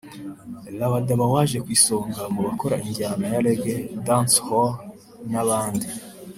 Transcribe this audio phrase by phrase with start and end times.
[0.79, 4.71] Rabadaba waje ku isonga mu bakora injyana ya Ragga/Dancehall
[5.31, 5.87] n'abandi